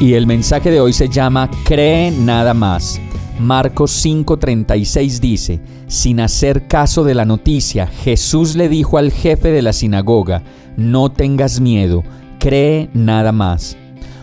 Y 0.00 0.14
el 0.14 0.26
mensaje 0.26 0.70
de 0.70 0.80
hoy 0.80 0.94
se 0.94 1.10
llama 1.10 1.50
Cree 1.62 2.10
nada 2.10 2.54
más. 2.54 2.98
Marcos 3.38 4.02
5:36 4.02 5.20
dice, 5.20 5.60
sin 5.88 6.20
hacer 6.20 6.66
caso 6.66 7.04
de 7.04 7.14
la 7.14 7.26
noticia, 7.26 7.86
Jesús 7.86 8.56
le 8.56 8.70
dijo 8.70 8.96
al 8.96 9.12
jefe 9.12 9.50
de 9.50 9.60
la 9.60 9.74
sinagoga, 9.74 10.42
no 10.78 11.12
tengas 11.12 11.60
miedo, 11.60 12.02
cree 12.38 12.88
nada 12.94 13.30
más. 13.32 13.76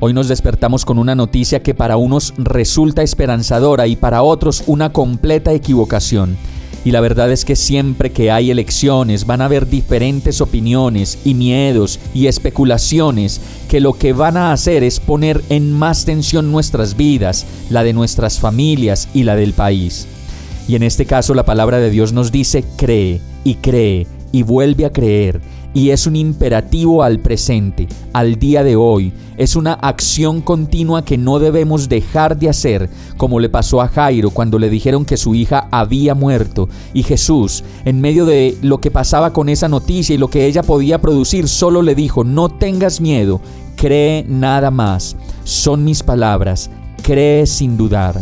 Hoy 0.00 0.14
nos 0.14 0.28
despertamos 0.28 0.86
con 0.86 0.98
una 0.98 1.14
noticia 1.14 1.62
que 1.62 1.74
para 1.74 1.98
unos 1.98 2.32
resulta 2.38 3.02
esperanzadora 3.02 3.86
y 3.86 3.96
para 3.96 4.22
otros 4.22 4.64
una 4.66 4.90
completa 4.90 5.52
equivocación. 5.52 6.38
Y 6.84 6.90
la 6.90 7.00
verdad 7.00 7.30
es 7.30 7.44
que 7.44 7.56
siempre 7.56 8.10
que 8.10 8.30
hay 8.30 8.50
elecciones 8.50 9.26
van 9.26 9.40
a 9.40 9.46
haber 9.46 9.68
diferentes 9.68 10.40
opiniones 10.40 11.18
y 11.24 11.34
miedos 11.34 11.98
y 12.14 12.26
especulaciones 12.26 13.40
que 13.68 13.80
lo 13.80 13.94
que 13.94 14.12
van 14.12 14.36
a 14.36 14.52
hacer 14.52 14.82
es 14.84 15.00
poner 15.00 15.42
en 15.50 15.72
más 15.72 16.04
tensión 16.04 16.50
nuestras 16.52 16.96
vidas, 16.96 17.46
la 17.68 17.82
de 17.82 17.92
nuestras 17.92 18.38
familias 18.38 19.08
y 19.12 19.24
la 19.24 19.36
del 19.36 19.52
país. 19.52 20.06
Y 20.68 20.76
en 20.76 20.82
este 20.82 21.06
caso 21.06 21.34
la 21.34 21.44
palabra 21.44 21.78
de 21.78 21.90
Dios 21.90 22.12
nos 22.12 22.30
dice 22.30 22.64
cree 22.76 23.20
y 23.44 23.54
cree 23.56 24.06
y 24.32 24.42
vuelve 24.42 24.84
a 24.84 24.92
creer 24.92 25.40
y 25.74 25.90
es 25.90 26.06
un 26.06 26.16
imperativo 26.16 27.02
al 27.02 27.20
presente, 27.20 27.88
al 28.12 28.38
día 28.38 28.64
de 28.64 28.76
hoy. 28.76 29.12
Es 29.36 29.54
una 29.54 29.74
acción 29.74 30.40
continua 30.40 31.04
que 31.04 31.18
no 31.18 31.38
debemos 31.38 31.88
dejar 31.88 32.38
de 32.38 32.48
hacer, 32.48 32.90
como 33.16 33.38
le 33.38 33.48
pasó 33.48 33.80
a 33.80 33.88
Jairo 33.88 34.30
cuando 34.30 34.58
le 34.58 34.70
dijeron 34.70 35.04
que 35.04 35.16
su 35.16 35.34
hija 35.34 35.68
había 35.70 36.14
muerto. 36.14 36.68
Y 36.94 37.02
Jesús, 37.02 37.62
en 37.84 38.00
medio 38.00 38.24
de 38.24 38.56
lo 38.62 38.78
que 38.78 38.90
pasaba 38.90 39.32
con 39.32 39.48
esa 39.48 39.68
noticia 39.68 40.14
y 40.14 40.18
lo 40.18 40.28
que 40.28 40.46
ella 40.46 40.62
podía 40.62 41.00
producir, 41.00 41.48
solo 41.48 41.82
le 41.82 41.94
dijo, 41.94 42.24
no 42.24 42.48
tengas 42.48 43.00
miedo, 43.00 43.40
cree 43.76 44.24
nada 44.28 44.70
más. 44.70 45.16
Son 45.44 45.84
mis 45.84 46.02
palabras, 46.02 46.70
cree 47.02 47.46
sin 47.46 47.76
dudar 47.76 48.20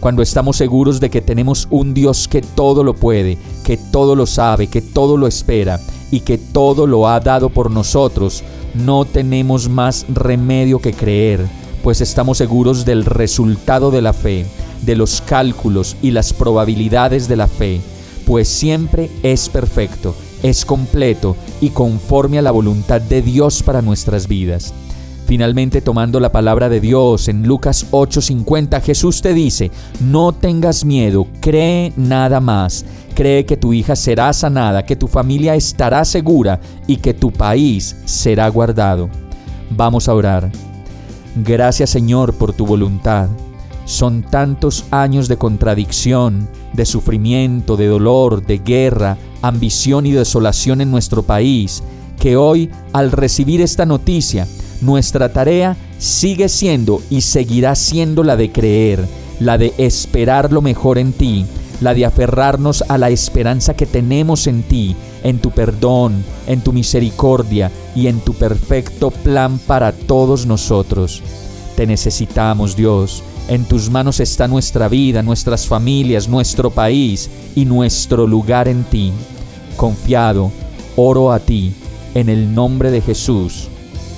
cuando 0.00 0.22
estamos 0.22 0.56
seguros 0.56 0.98
de 0.98 1.10
que 1.10 1.20
tenemos 1.20 1.68
un 1.70 1.92
Dios 1.92 2.26
que 2.26 2.40
todo 2.40 2.82
lo 2.82 2.94
puede, 2.94 3.36
que 3.64 3.76
todo 3.76 4.16
lo 4.16 4.24
sabe, 4.24 4.66
que 4.68 4.80
todo 4.80 5.18
lo 5.18 5.26
espera 5.26 5.78
y 6.10 6.20
que 6.20 6.38
todo 6.38 6.86
lo 6.86 7.08
ha 7.08 7.20
dado 7.20 7.50
por 7.50 7.70
nosotros, 7.70 8.42
no 8.74 9.04
tenemos 9.04 9.68
más 9.68 10.06
remedio 10.08 10.78
que 10.80 10.92
creer, 10.92 11.46
pues 11.82 12.00
estamos 12.00 12.38
seguros 12.38 12.84
del 12.84 13.04
resultado 13.04 13.90
de 13.90 14.02
la 14.02 14.12
fe, 14.12 14.46
de 14.82 14.96
los 14.96 15.20
cálculos 15.20 15.96
y 16.02 16.10
las 16.10 16.32
probabilidades 16.32 17.28
de 17.28 17.36
la 17.36 17.48
fe, 17.48 17.80
pues 18.26 18.48
siempre 18.48 19.10
es 19.22 19.48
perfecto, 19.48 20.14
es 20.42 20.64
completo 20.64 21.36
y 21.60 21.70
conforme 21.70 22.38
a 22.38 22.42
la 22.42 22.50
voluntad 22.50 23.00
de 23.00 23.22
Dios 23.22 23.62
para 23.62 23.82
nuestras 23.82 24.26
vidas. 24.26 24.72
Finalmente, 25.30 25.80
tomando 25.80 26.18
la 26.18 26.32
palabra 26.32 26.68
de 26.68 26.80
Dios 26.80 27.28
en 27.28 27.46
Lucas 27.46 27.86
8:50, 27.92 28.80
Jesús 28.80 29.22
te 29.22 29.32
dice, 29.32 29.70
no 30.00 30.32
tengas 30.32 30.84
miedo, 30.84 31.28
cree 31.40 31.92
nada 31.96 32.40
más, 32.40 32.84
cree 33.14 33.46
que 33.46 33.56
tu 33.56 33.72
hija 33.72 33.94
será 33.94 34.32
sanada, 34.32 34.84
que 34.84 34.96
tu 34.96 35.06
familia 35.06 35.54
estará 35.54 36.04
segura 36.04 36.58
y 36.88 36.96
que 36.96 37.14
tu 37.14 37.30
país 37.30 37.94
será 38.06 38.48
guardado. 38.48 39.08
Vamos 39.70 40.08
a 40.08 40.14
orar. 40.14 40.50
Gracias 41.36 41.90
Señor 41.90 42.34
por 42.34 42.52
tu 42.52 42.66
voluntad. 42.66 43.28
Son 43.84 44.22
tantos 44.22 44.84
años 44.90 45.28
de 45.28 45.36
contradicción, 45.36 46.48
de 46.72 46.84
sufrimiento, 46.84 47.76
de 47.76 47.86
dolor, 47.86 48.44
de 48.44 48.58
guerra, 48.58 49.16
ambición 49.42 50.06
y 50.06 50.10
desolación 50.10 50.80
en 50.80 50.90
nuestro 50.90 51.22
país, 51.22 51.84
que 52.18 52.36
hoy, 52.36 52.68
al 52.92 53.12
recibir 53.12 53.60
esta 53.60 53.86
noticia, 53.86 54.48
nuestra 54.80 55.32
tarea 55.32 55.76
sigue 55.98 56.48
siendo 56.48 57.02
y 57.10 57.20
seguirá 57.20 57.74
siendo 57.74 58.22
la 58.22 58.36
de 58.36 58.50
creer, 58.50 59.06
la 59.38 59.58
de 59.58 59.74
esperar 59.78 60.52
lo 60.52 60.62
mejor 60.62 60.98
en 60.98 61.12
ti, 61.12 61.46
la 61.80 61.94
de 61.94 62.04
aferrarnos 62.04 62.84
a 62.88 62.98
la 62.98 63.10
esperanza 63.10 63.74
que 63.74 63.86
tenemos 63.86 64.46
en 64.46 64.62
ti, 64.62 64.96
en 65.22 65.38
tu 65.38 65.50
perdón, 65.50 66.24
en 66.46 66.60
tu 66.60 66.72
misericordia 66.72 67.70
y 67.94 68.06
en 68.06 68.20
tu 68.20 68.34
perfecto 68.34 69.10
plan 69.10 69.58
para 69.58 69.92
todos 69.92 70.46
nosotros. 70.46 71.22
Te 71.76 71.86
necesitamos, 71.86 72.76
Dios. 72.76 73.22
En 73.48 73.64
tus 73.64 73.90
manos 73.90 74.20
está 74.20 74.46
nuestra 74.46 74.88
vida, 74.88 75.22
nuestras 75.22 75.66
familias, 75.66 76.28
nuestro 76.28 76.70
país 76.70 77.28
y 77.56 77.64
nuestro 77.64 78.26
lugar 78.26 78.68
en 78.68 78.84
ti. 78.84 79.12
Confiado, 79.76 80.52
oro 80.96 81.32
a 81.32 81.40
ti, 81.40 81.72
en 82.14 82.28
el 82.28 82.54
nombre 82.54 82.90
de 82.90 83.00
Jesús. 83.00 83.68